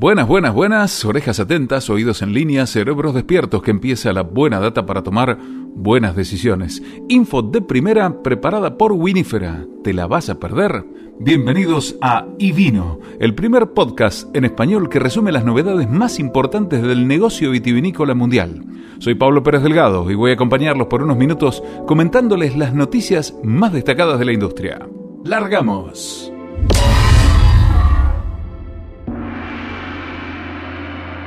[0.00, 4.86] Buenas, buenas, buenas, orejas atentas, oídos en línea, cerebros despiertos, que empieza la buena data
[4.86, 5.36] para tomar
[5.74, 6.82] buenas decisiones.
[7.10, 9.66] Info de primera preparada por Winifera.
[9.84, 10.86] ¿Te la vas a perder?
[11.18, 17.06] Bienvenidos a Ivino, el primer podcast en español que resume las novedades más importantes del
[17.06, 18.64] negocio vitivinícola mundial.
[19.00, 23.74] Soy Pablo Pérez Delgado y voy a acompañarlos por unos minutos comentándoles las noticias más
[23.74, 24.78] destacadas de la industria.
[25.26, 26.32] ¡Largamos!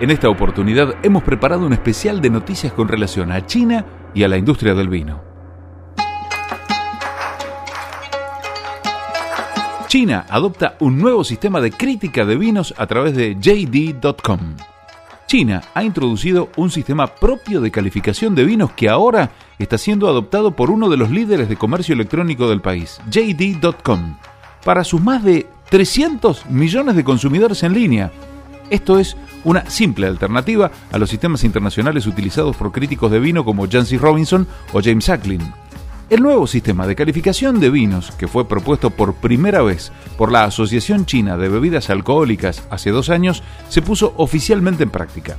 [0.01, 4.27] En esta oportunidad hemos preparado un especial de noticias con relación a China y a
[4.27, 5.21] la industria del vino.
[9.87, 14.55] China adopta un nuevo sistema de crítica de vinos a través de JD.com.
[15.27, 20.55] China ha introducido un sistema propio de calificación de vinos que ahora está siendo adoptado
[20.55, 24.17] por uno de los líderes de comercio electrónico del país, JD.com,
[24.65, 28.11] para sus más de 300 millones de consumidores en línea.
[28.73, 33.69] Esto es una simple alternativa a los sistemas internacionales utilizados por críticos de vino como
[33.69, 35.41] Jancy Robinson o James Acklin.
[36.09, 40.45] El nuevo sistema de calificación de vinos, que fue propuesto por primera vez por la
[40.45, 45.37] Asociación China de Bebidas Alcohólicas hace dos años, se puso oficialmente en práctica.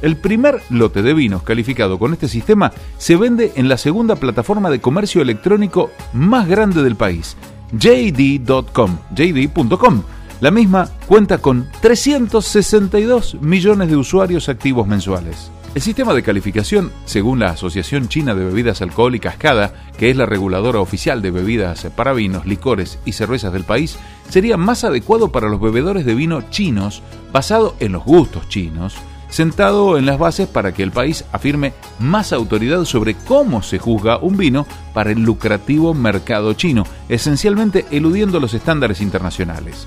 [0.00, 4.70] El primer lote de vinos calificado con este sistema se vende en la segunda plataforma
[4.70, 7.36] de comercio electrónico más grande del país,
[7.78, 10.02] JD.com, JD.com,
[10.42, 15.52] la misma cuenta con 362 millones de usuarios activos mensuales.
[15.76, 20.26] El sistema de calificación, según la Asociación China de Bebidas Alcohólicas CADA, que es la
[20.26, 23.96] reguladora oficial de bebidas para vinos, licores y cervezas del país,
[24.30, 28.96] sería más adecuado para los bebedores de vino chinos, basado en los gustos chinos,
[29.28, 34.18] sentado en las bases para que el país afirme más autoridad sobre cómo se juzga
[34.18, 39.86] un vino para el lucrativo mercado chino, esencialmente eludiendo los estándares internacionales.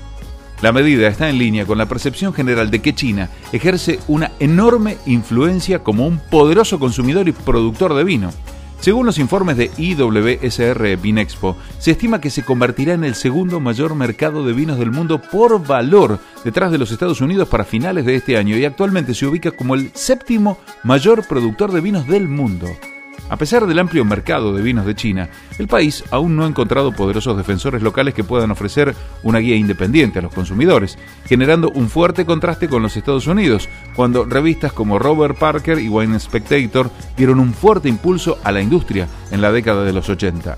[0.62, 4.96] La medida está en línea con la percepción general de que China ejerce una enorme
[5.04, 8.30] influencia como un poderoso consumidor y productor de vino.
[8.80, 13.94] Según los informes de IWSR Vinexpo, se estima que se convertirá en el segundo mayor
[13.94, 18.16] mercado de vinos del mundo por valor detrás de los Estados Unidos para finales de
[18.16, 22.68] este año y actualmente se ubica como el séptimo mayor productor de vinos del mundo.
[23.28, 25.28] A pesar del amplio mercado de vinos de China,
[25.58, 28.94] el país aún no ha encontrado poderosos defensores locales que puedan ofrecer
[29.24, 30.96] una guía independiente a los consumidores,
[31.26, 36.20] generando un fuerte contraste con los Estados Unidos, cuando revistas como Robert Parker y Wine
[36.20, 40.56] Spectator dieron un fuerte impulso a la industria en la década de los 80.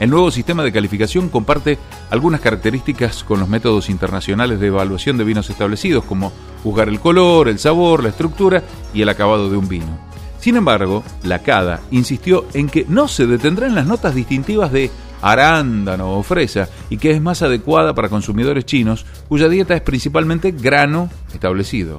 [0.00, 1.78] El nuevo sistema de calificación comparte
[2.10, 6.32] algunas características con los métodos internacionales de evaluación de vinos establecidos, como
[6.64, 10.13] juzgar el color, el sabor, la estructura y el acabado de un vino.
[10.44, 14.90] Sin embargo, la CADA insistió en que no se detendrán las notas distintivas de
[15.22, 20.50] arándano o fresa y que es más adecuada para consumidores chinos cuya dieta es principalmente
[20.50, 21.98] grano establecido.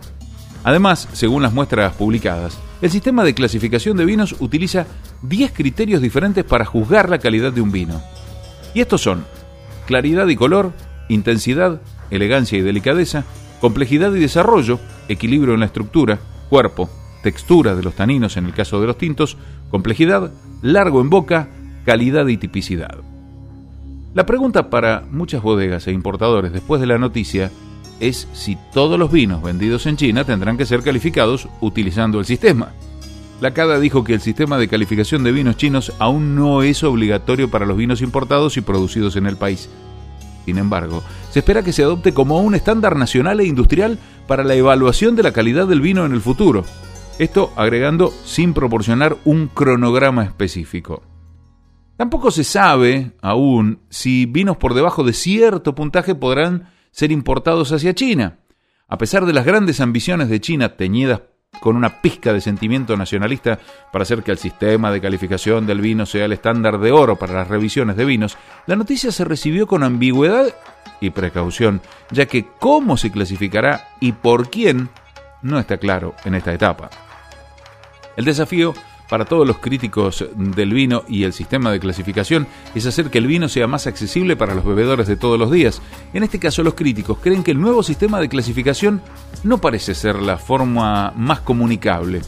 [0.64, 4.86] Además, según las muestras publicadas, el sistema de clasificación de vinos utiliza
[5.24, 8.00] 10 criterios diferentes para juzgar la calidad de un vino.
[8.76, 9.26] Y estos son
[9.88, 10.72] claridad y color,
[11.10, 11.82] intensidad,
[12.12, 13.24] elegancia y delicadeza,
[13.60, 16.92] complejidad y desarrollo, equilibrio en la estructura, cuerpo,
[17.26, 19.36] textura de los taninos en el caso de los tintos,
[19.72, 20.32] complejidad,
[20.62, 21.50] largo en boca,
[21.84, 23.00] calidad y tipicidad.
[24.14, 27.50] La pregunta para muchas bodegas e importadores después de la noticia
[28.00, 32.74] es si todos los vinos vendidos en China tendrán que ser calificados utilizando el sistema.
[33.42, 37.50] La CADA dijo que el sistema de calificación de vinos chinos aún no es obligatorio
[37.50, 39.68] para los vinos importados y producidos en el país.
[40.46, 43.98] Sin embargo, se espera que se adopte como un estándar nacional e industrial
[44.28, 46.66] para la evaluación de la calidad del vino en el futuro.
[47.18, 51.02] Esto agregando sin proporcionar un cronograma específico.
[51.96, 57.96] Tampoco se sabe aún si vinos por debajo de cierto puntaje podrán ser importados hacia
[57.96, 58.40] China.
[58.90, 61.22] A pesar de las grandes ambiciones de China teñidas
[61.62, 63.60] con una pizca de sentimiento nacionalista
[63.94, 67.34] para hacer que el sistema de calificación del vino sea el estándar de oro para
[67.34, 68.38] las revisiones de vinos,
[68.68, 70.48] la noticia se recibió con ambigüedad
[71.00, 71.80] y precaución,
[72.12, 74.90] ya que cómo se clasificará y por quién
[75.42, 76.90] no está claro en esta etapa.
[78.18, 78.74] El desafío
[79.10, 83.28] para todos los críticos del vino y el sistema de clasificación es hacer que el
[83.28, 85.82] vino sea más accesible para los bebedores de todos los días.
[86.14, 89.02] En este caso, los críticos creen que el nuevo sistema de clasificación
[89.44, 92.22] no parece ser la forma más comunicable.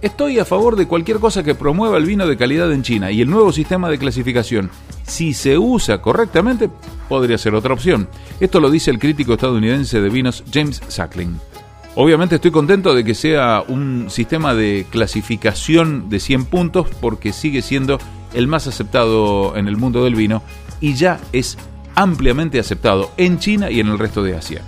[0.00, 3.20] Estoy a favor de cualquier cosa que promueva el vino de calidad en China y
[3.20, 4.70] el nuevo sistema de clasificación,
[5.02, 6.70] si se usa correctamente,
[7.06, 8.08] podría ser otra opción.
[8.38, 11.49] Esto lo dice el crítico estadounidense de vinos James Sackling.
[11.96, 17.62] Obviamente estoy contento de que sea un sistema de clasificación de 100 puntos porque sigue
[17.62, 17.98] siendo
[18.32, 20.42] el más aceptado en el mundo del vino
[20.80, 21.58] y ya es
[21.96, 24.62] ampliamente aceptado en China y en el resto de Asia.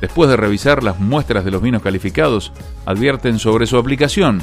[0.00, 2.52] después de revisar las muestras de los vinos calificados,
[2.86, 4.40] advierten sobre su aplicación.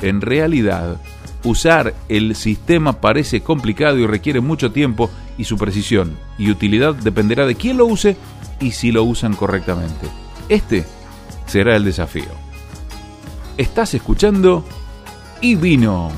[0.00, 0.96] En realidad,
[1.44, 7.44] usar el sistema parece complicado y requiere mucho tiempo y su precisión y utilidad dependerá
[7.44, 8.16] de quién lo use
[8.60, 10.08] y si lo usan correctamente.
[10.48, 10.84] Este
[11.46, 12.30] será el desafío.
[13.56, 14.64] Estás escuchando
[15.40, 16.10] y vino.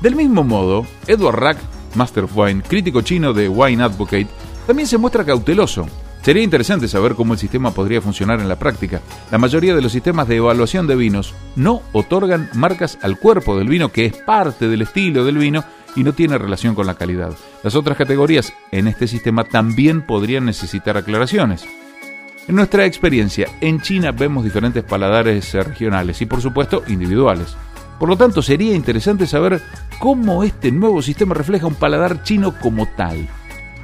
[0.00, 1.58] Del mismo modo, Edward Rack,
[1.94, 4.28] Master of Wine, crítico chino de Wine Advocate,
[4.66, 5.86] también se muestra cauteloso.
[6.22, 9.02] Sería interesante saber cómo el sistema podría funcionar en la práctica.
[9.30, 13.68] La mayoría de los sistemas de evaluación de vinos no otorgan marcas al cuerpo del
[13.68, 15.64] vino, que es parte del estilo del vino
[15.94, 17.34] y no tiene relación con la calidad.
[17.62, 21.66] Las otras categorías en este sistema también podrían necesitar aclaraciones.
[22.46, 27.56] En nuestra experiencia, en China vemos diferentes paladares regionales y por supuesto individuales.
[27.98, 29.62] Por lo tanto, sería interesante saber
[29.98, 33.28] cómo este nuevo sistema refleja un paladar chino como tal.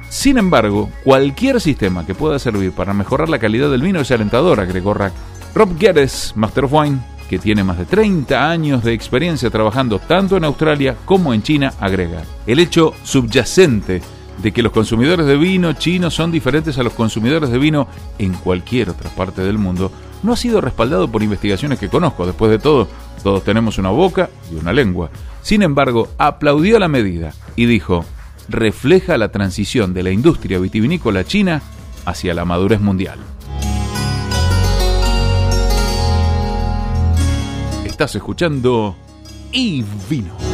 [0.09, 4.59] Sin embargo, cualquier sistema que pueda servir para mejorar la calidad del vino es alentador,
[4.59, 5.13] agregó Rack.
[5.55, 6.99] Rob Geddes, Master of Wine,
[7.29, 11.73] que tiene más de 30 años de experiencia trabajando tanto en Australia como en China,
[11.79, 12.23] agrega.
[12.45, 14.01] El hecho subyacente
[14.41, 18.33] de que los consumidores de vino chinos son diferentes a los consumidores de vino en
[18.33, 19.91] cualquier otra parte del mundo
[20.23, 22.25] no ha sido respaldado por investigaciones que conozco.
[22.25, 22.87] Después de todo,
[23.23, 25.09] todos tenemos una boca y una lengua.
[25.41, 28.05] Sin embargo, aplaudió la medida y dijo,
[28.47, 31.61] refleja la transición de la industria vitivinícola china
[32.05, 33.19] hacia la madurez mundial.
[37.85, 38.95] Estás escuchando
[39.51, 40.50] y vino.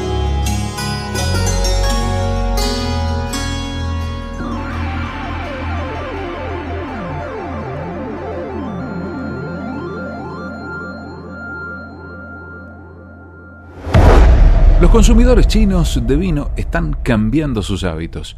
[14.88, 18.38] Los consumidores chinos de vino están cambiando sus hábitos.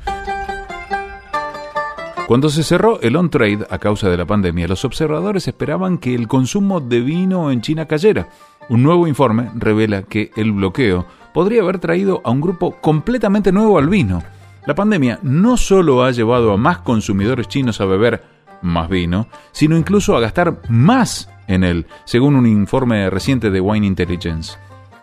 [2.28, 6.28] Cuando se cerró el on-trade a causa de la pandemia, los observadores esperaban que el
[6.28, 8.30] consumo de vino en China cayera.
[8.68, 11.06] Un nuevo informe revela que el bloqueo
[11.36, 14.24] podría haber traído a un grupo completamente nuevo al vino.
[14.66, 18.24] La pandemia no solo ha llevado a más consumidores chinos a beber
[18.64, 23.86] más vino, sino incluso a gastar más en él, según un informe reciente de Wine
[23.86, 24.58] Intelligence.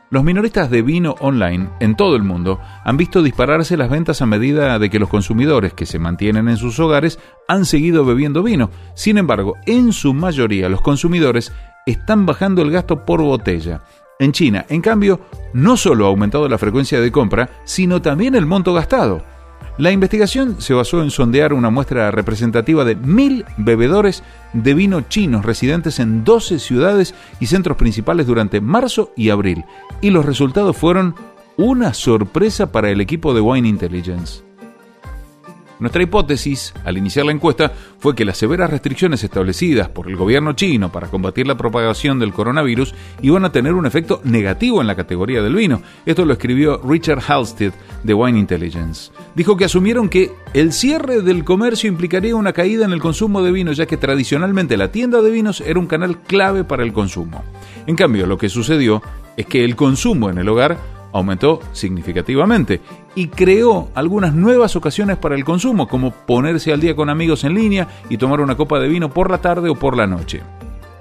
[0.09, 4.27] Los minoristas de vino online en todo el mundo han visto dispararse las ventas a
[4.27, 7.19] medida de que los consumidores que se mantienen en sus hogares
[7.49, 8.71] han seguido bebiendo vino.
[8.95, 11.53] Sin embargo, en su mayoría los consumidores
[11.87, 13.83] están bajando el gasto por botella.
[14.21, 15.21] En China, en cambio,
[15.53, 19.25] no solo ha aumentado la frecuencia de compra, sino también el monto gastado.
[19.79, 24.23] La investigación se basó en sondear una muestra representativa de mil bebedores
[24.55, 29.67] de vino chinos residentes en 12 ciudades y centros principales durante marzo y abril,
[30.01, 31.15] y los resultados fueron
[31.59, 34.46] una sorpresa para el equipo de Wine Intelligence.
[35.79, 40.55] Nuestra hipótesis, al iniciar la encuesta, fue que las severas restricciones establecidas por el gobierno
[40.55, 44.95] chino para combatir la propagación del coronavirus iban a tener un efecto negativo en la
[44.95, 45.83] categoría del vino.
[46.07, 49.13] Esto lo escribió Richard Halstead de Wine Intelligence.
[49.35, 53.53] Dijo que asumieron que el cierre del comercio implicaría una caída en el consumo de
[53.53, 57.45] vino, ya que tradicionalmente la tienda de vinos era un canal clave para el consumo.
[57.87, 59.03] En cambio, lo que sucedió
[59.37, 60.79] es que el consumo en el hogar
[61.13, 62.81] aumentó significativamente
[63.17, 67.55] y creó algunas nuevas ocasiones para el consumo, como ponerse al día con amigos en
[67.55, 70.43] línea y tomar una copa de vino por la tarde o por la noche.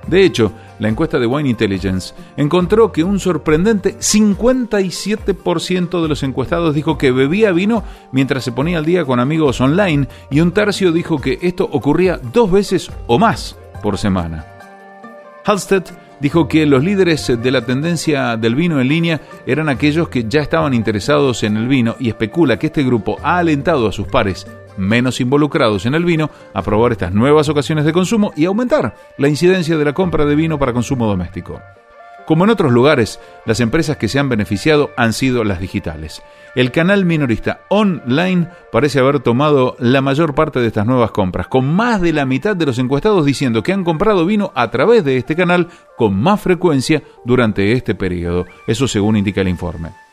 [0.07, 6.75] De hecho, la encuesta de Wine Intelligence encontró que un sorprendente 57% de los encuestados
[6.75, 10.91] dijo que bebía vino mientras se ponía al día con amigos online y un tercio
[10.91, 14.45] dijo que esto ocurría dos veces o más por semana.
[15.43, 15.85] Halstead
[16.19, 20.41] dijo que los líderes de la tendencia del vino en línea eran aquellos que ya
[20.41, 24.47] estaban interesados en el vino y especula que este grupo ha alentado a sus pares
[24.77, 29.29] menos involucrados en el vino a probar estas nuevas ocasiones de consumo y aumentar la
[29.29, 31.61] incidencia de la compra de vino para consumo doméstico.
[32.25, 36.23] Como en otros lugares, las empresas que se han beneficiado han sido las digitales.
[36.55, 41.71] El canal minorista online parece haber tomado la mayor parte de estas nuevas compras, con
[41.75, 45.17] más de la mitad de los encuestados diciendo que han comprado vino a través de
[45.17, 45.67] este canal
[45.97, 48.45] con más frecuencia durante este periodo.
[48.65, 50.04] Eso según indica el informe.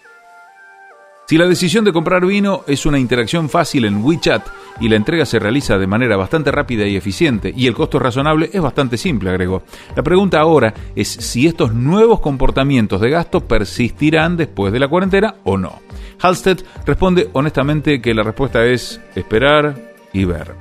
[1.33, 4.47] Si la decisión de comprar vino es una interacción fácil en WeChat
[4.81, 8.51] y la entrega se realiza de manera bastante rápida y eficiente y el costo razonable,
[8.53, 9.63] es bastante simple, agregó.
[9.97, 15.37] La pregunta ahora es si estos nuevos comportamientos de gasto persistirán después de la cuarentena
[15.45, 15.81] o no.
[16.21, 20.55] Halstead responde honestamente que la respuesta es esperar y ver.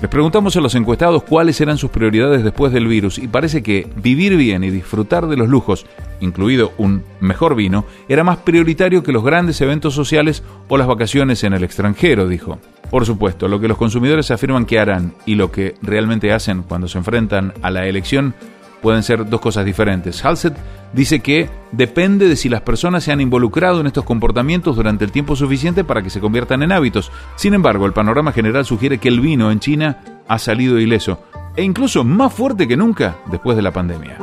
[0.00, 3.88] Les preguntamos a los encuestados cuáles eran sus prioridades después del virus y parece que
[3.96, 5.86] vivir bien y disfrutar de los lujos,
[6.20, 11.44] incluido un mejor vino, era más prioritario que los grandes eventos sociales o las vacaciones
[11.44, 12.58] en el extranjero, dijo.
[12.90, 16.88] Por supuesto, lo que los consumidores afirman que harán y lo que realmente hacen cuando
[16.88, 18.34] se enfrentan a la elección
[18.82, 20.22] pueden ser dos cosas diferentes.
[20.22, 20.56] Halsett
[20.96, 25.12] dice que depende de si las personas se han involucrado en estos comportamientos durante el
[25.12, 27.12] tiempo suficiente para que se conviertan en hábitos.
[27.36, 31.20] Sin embargo, el panorama general sugiere que el vino en China ha salido ileso
[31.54, 34.16] e incluso más fuerte que nunca después de la pandemia.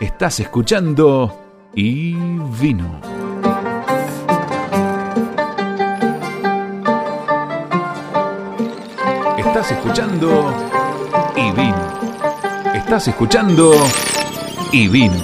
[0.00, 1.38] Estás escuchando
[1.74, 2.14] y
[2.58, 3.00] vino.
[9.36, 10.54] Estás escuchando
[11.36, 11.99] y vino.
[12.90, 13.70] Estás escuchando
[14.72, 15.14] y vino.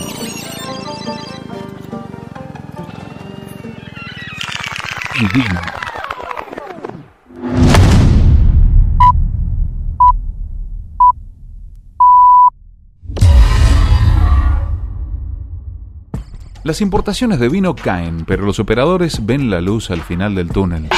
[5.16, 5.60] Y vino.
[16.62, 20.88] Las importaciones de vino caen, pero los operadores ven la luz al final del túnel.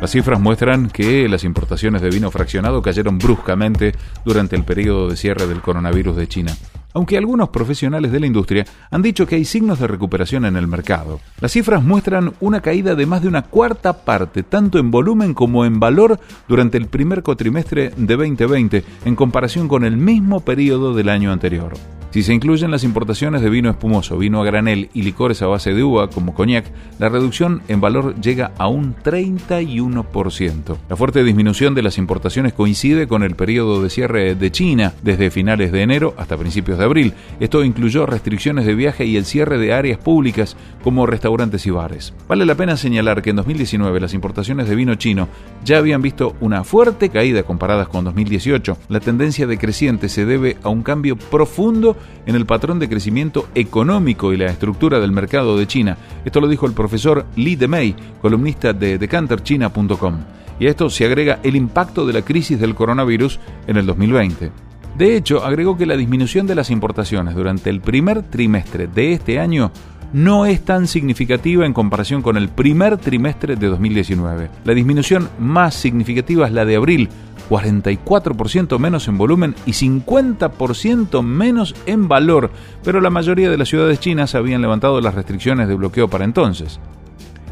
[0.00, 3.94] Las cifras muestran que las importaciones de vino fraccionado cayeron bruscamente
[4.26, 6.54] durante el periodo de cierre del coronavirus de China,
[6.92, 10.66] aunque algunos profesionales de la industria han dicho que hay signos de recuperación en el
[10.66, 11.18] mercado.
[11.40, 15.64] Las cifras muestran una caída de más de una cuarta parte, tanto en volumen como
[15.64, 21.08] en valor, durante el primer cuatrimestre de 2020, en comparación con el mismo periodo del
[21.08, 21.72] año anterior.
[22.16, 25.74] Si se incluyen las importaciones de vino espumoso, vino a granel y licores a base
[25.74, 26.64] de uva, como coñac,
[26.98, 30.76] la reducción en valor llega a un 31%.
[30.88, 35.30] La fuerte disminución de las importaciones coincide con el periodo de cierre de China desde
[35.30, 37.12] finales de enero hasta principios de abril.
[37.38, 42.14] Esto incluyó restricciones de viaje y el cierre de áreas públicas como restaurantes y bares.
[42.28, 45.28] Vale la pena señalar que en 2019 las importaciones de vino chino
[45.66, 48.78] ya habían visto una fuerte caída comparadas con 2018.
[48.88, 51.94] La tendencia decreciente se debe a un cambio profundo
[52.26, 55.96] en el patrón de crecimiento económico y la estructura del mercado de China.
[56.24, 60.18] Esto lo dijo el profesor Li Demei, columnista de decanterchina.com.
[60.58, 64.50] Y a esto se agrega el impacto de la crisis del coronavirus en el 2020.
[64.96, 69.38] De hecho, agregó que la disminución de las importaciones durante el primer trimestre de este
[69.38, 69.70] año
[70.12, 74.48] no es tan significativa en comparación con el primer trimestre de 2019.
[74.64, 77.10] La disminución más significativa es la de abril,
[77.48, 82.50] 44% menos en volumen y 50% menos en valor,
[82.84, 86.80] pero la mayoría de las ciudades chinas habían levantado las restricciones de bloqueo para entonces.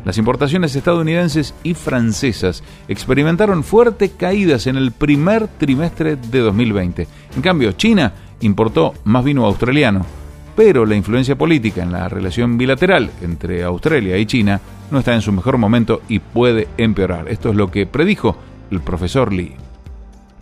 [0.04, 7.06] Las importaciones estadounidenses y francesas experimentaron fuertes caídas en el primer trimestre de 2020.
[7.36, 10.04] En cambio, China importó más vino australiano,
[10.54, 14.60] pero la influencia política en la relación bilateral entre Australia y China
[14.90, 17.28] no está en su mejor momento y puede empeorar.
[17.28, 18.36] Esto es lo que predijo
[18.70, 19.63] el profesor Lee.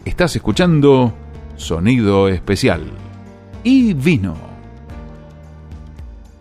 [0.05, 1.15] Estás escuchando
[1.55, 2.83] Sonido Especial.
[3.63, 4.35] Y vino.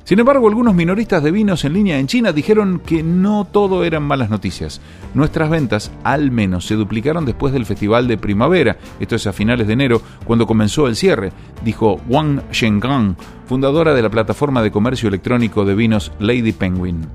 [0.03, 4.01] Sin embargo, algunos minoristas de vinos en línea en China dijeron que no todo eran
[4.01, 4.81] malas noticias.
[5.13, 9.67] Nuestras ventas al menos se duplicaron después del festival de primavera, esto es a finales
[9.67, 11.31] de enero, cuando comenzó el cierre,
[11.63, 13.15] dijo Wang Shenggang,
[13.45, 17.05] fundadora de la plataforma de comercio electrónico de vinos Lady Penguin.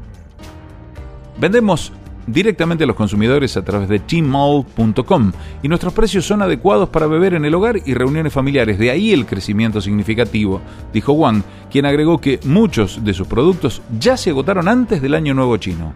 [1.39, 1.93] Vendemos
[2.27, 7.35] directamente a los consumidores a través de Tmall.com y nuestros precios son adecuados para beber
[7.35, 8.79] en el hogar y reuniones familiares.
[8.79, 10.61] De ahí el crecimiento significativo,
[10.93, 15.35] dijo Wang, quien agregó que muchos de sus productos ya se agotaron antes del año
[15.35, 15.93] nuevo chino.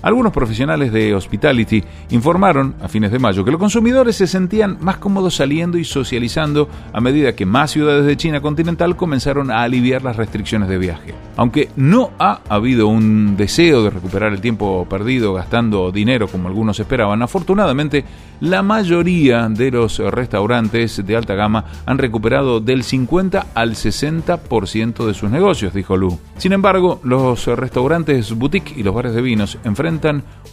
[0.00, 4.98] Algunos profesionales de hospitality informaron a fines de mayo que los consumidores se sentían más
[4.98, 10.02] cómodos saliendo y socializando a medida que más ciudades de China continental comenzaron a aliviar
[10.02, 11.14] las restricciones de viaje.
[11.36, 16.78] Aunque no ha habido un deseo de recuperar el tiempo perdido gastando dinero como algunos
[16.78, 18.04] esperaban, afortunadamente
[18.40, 25.14] la mayoría de los restaurantes de alta gama han recuperado del 50 al 60% de
[25.14, 26.20] sus negocios, dijo Lu.
[26.36, 29.87] Sin embargo, los restaurantes boutique y los bares de vinos enfrentan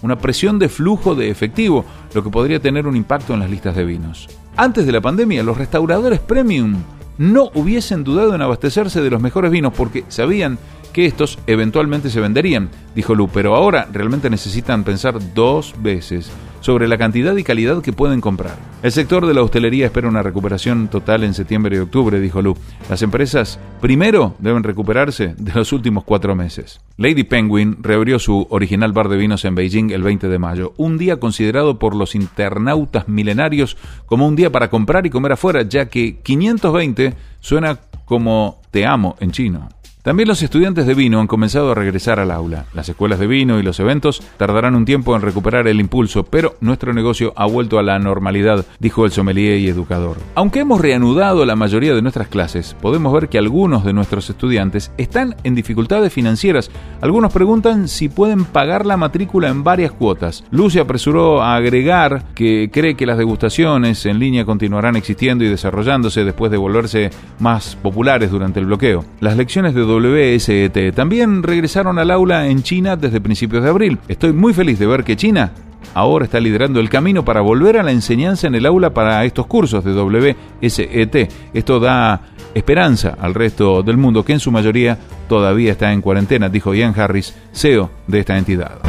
[0.02, 3.76] una presión de flujo de efectivo, lo que podría tener un impacto en las listas
[3.76, 4.28] de vinos.
[4.56, 6.76] Antes de la pandemia, los restauradores premium
[7.18, 10.58] no hubiesen dudado en abastecerse de los mejores vinos porque sabían
[10.94, 16.32] que estos eventualmente se venderían, dijo Lu, pero ahora realmente necesitan pensar dos veces
[16.66, 18.58] sobre la cantidad y calidad que pueden comprar.
[18.82, 22.58] El sector de la hostelería espera una recuperación total en septiembre y octubre, dijo Lu.
[22.90, 26.82] Las empresas primero deben recuperarse de los últimos cuatro meses.
[26.98, 30.98] Lady Penguin reabrió su original bar de vinos en Beijing el 20 de mayo, un
[30.98, 35.88] día considerado por los internautas milenarios como un día para comprar y comer afuera, ya
[35.88, 39.70] que 520 suena como te amo en chino.
[40.06, 42.66] También los estudiantes de vino han comenzado a regresar al aula.
[42.76, 46.58] Las escuelas de vino y los eventos tardarán un tiempo en recuperar el impulso, pero
[46.62, 50.18] nuestro negocio ha vuelto a la normalidad, dijo el sommelier y educador.
[50.36, 54.92] Aunque hemos reanudado la mayoría de nuestras clases, podemos ver que algunos de nuestros estudiantes
[55.00, 56.70] están en dificultades financieras.
[57.02, 60.44] Algunos preguntan si pueden pagar la matrícula en varias cuotas.
[60.52, 66.24] Lucy apresuró a agregar que cree que las degustaciones en línea continuarán existiendo y desarrollándose
[66.24, 67.10] después de volverse
[67.40, 69.04] más populares durante el bloqueo.
[69.20, 74.00] Las lecciones de WSET también regresaron al aula en China desde principios de abril.
[74.08, 75.52] Estoy muy feliz de ver que China
[75.94, 79.46] ahora está liderando el camino para volver a la enseñanza en el aula para estos
[79.46, 81.32] cursos de WSET.
[81.54, 82.22] Esto da
[82.54, 84.98] esperanza al resto del mundo que en su mayoría
[85.28, 88.80] todavía está en cuarentena, dijo Ian Harris, CEO de esta entidad.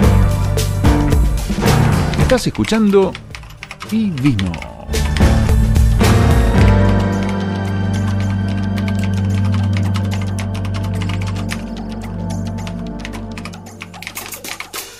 [2.20, 3.12] Estás escuchando
[3.92, 4.52] y vino.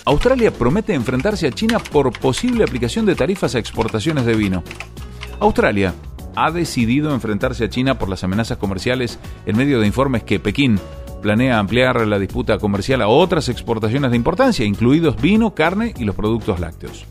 [0.06, 4.62] Australia promete enfrentarse a China por posible aplicación de tarifas a exportaciones de vino.
[5.40, 5.94] Australia
[6.36, 10.78] ha decidido enfrentarse a China por las amenazas comerciales en medio de informes que Pekín
[11.22, 16.14] planea ampliar la disputa comercial a otras exportaciones de importancia, incluidos vino, carne y los
[16.14, 17.04] productos lácteos.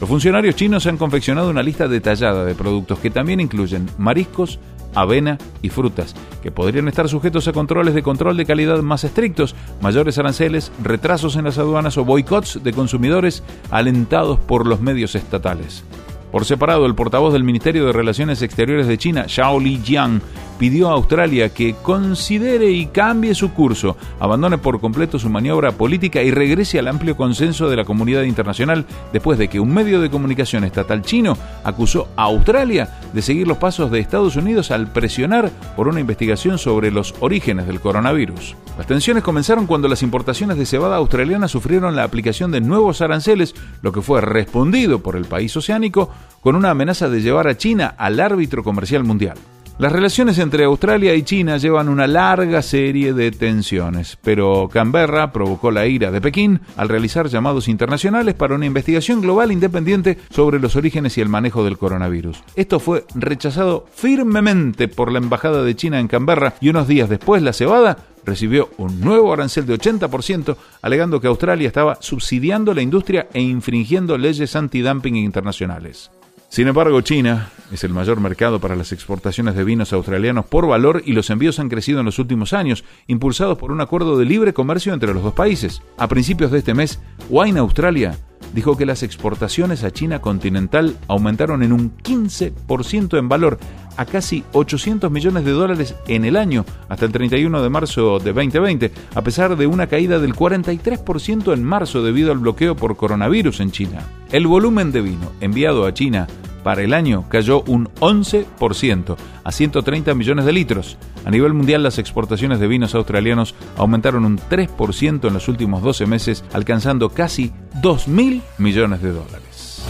[0.00, 4.58] Los funcionarios chinos han confeccionado una lista detallada de productos que también incluyen mariscos,
[5.00, 9.54] avena y frutas, que podrían estar sujetos a controles de control de calidad más estrictos,
[9.80, 15.84] mayores aranceles, retrasos en las aduanas o boicots de consumidores alentados por los medios estatales.
[16.30, 20.20] Por separado, el portavoz del Ministerio de Relaciones Exteriores de China, Xiao Lijiang,
[20.58, 26.22] pidió a Australia que considere y cambie su curso, abandone por completo su maniobra política
[26.22, 30.10] y regrese al amplio consenso de la comunidad internacional después de que un medio de
[30.10, 35.50] comunicación estatal chino acusó a Australia de seguir los pasos de Estados Unidos al presionar
[35.76, 38.56] por una investigación sobre los orígenes del coronavirus.
[38.76, 43.54] Las tensiones comenzaron cuando las importaciones de cebada australiana sufrieron la aplicación de nuevos aranceles,
[43.82, 46.10] lo que fue respondido por el país oceánico
[46.40, 49.36] con una amenaza de llevar a China al árbitro comercial mundial.
[49.78, 55.70] Las relaciones entre Australia y China llevan una larga serie de tensiones, pero Canberra provocó
[55.70, 60.74] la ira de Pekín al realizar llamados internacionales para una investigación global independiente sobre los
[60.74, 62.42] orígenes y el manejo del coronavirus.
[62.56, 67.40] Esto fue rechazado firmemente por la Embajada de China en Canberra y unos días después
[67.40, 73.28] la cebada recibió un nuevo arancel de 80%, alegando que Australia estaba subsidiando la industria
[73.32, 76.10] e infringiendo leyes antidumping internacionales.
[76.48, 81.02] Sin embargo, China es el mayor mercado para las exportaciones de vinos australianos por valor
[81.04, 84.54] y los envíos han crecido en los últimos años, impulsados por un acuerdo de libre
[84.54, 85.82] comercio entre los dos países.
[85.98, 88.16] A principios de este mes, Wine Australia
[88.52, 93.58] dijo que las exportaciones a China continental aumentaron en un 15% en valor
[93.96, 98.32] a casi 800 millones de dólares en el año hasta el 31 de marzo de
[98.32, 103.60] 2020, a pesar de una caída del 43% en marzo debido al bloqueo por coronavirus
[103.60, 104.06] en China.
[104.30, 106.28] El volumen de vino enviado a China
[106.68, 110.98] para el año cayó un 11% a 130 millones de litros.
[111.24, 116.04] A nivel mundial las exportaciones de vinos australianos aumentaron un 3% en los últimos 12
[116.04, 119.82] meses, alcanzando casi 2.000 millones de dólares.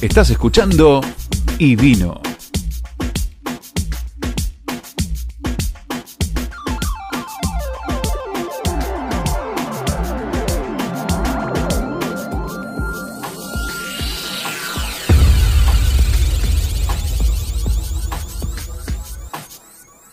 [0.00, 1.00] Estás escuchando
[1.58, 2.31] Y Vino.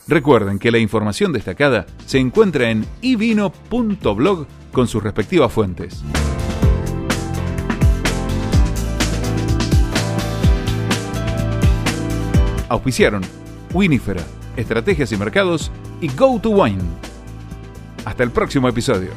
[0.09, 6.03] Recuerden que la información destacada se encuentra en ivino.blog con sus respectivas fuentes.
[12.69, 13.21] Auspiciaron
[13.71, 14.23] Winifera,
[14.57, 16.81] Estrategias y Mercados y Go to Wine.
[18.03, 19.11] Hasta el próximo episodio.